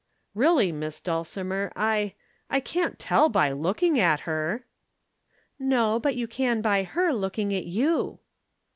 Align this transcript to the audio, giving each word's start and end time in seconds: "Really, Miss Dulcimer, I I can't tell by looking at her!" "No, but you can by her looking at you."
"Really, 0.33 0.71
Miss 0.71 0.99
Dulcimer, 0.99 1.71
I 1.75 2.15
I 2.49 2.59
can't 2.59 2.97
tell 2.97 3.29
by 3.29 3.51
looking 3.51 3.99
at 3.99 4.21
her!" 4.21 4.65
"No, 5.59 5.99
but 5.99 6.15
you 6.15 6.25
can 6.27 6.59
by 6.59 6.81
her 6.81 7.13
looking 7.13 7.53
at 7.53 7.65
you." 7.67 8.19